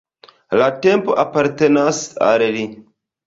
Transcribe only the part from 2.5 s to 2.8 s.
li.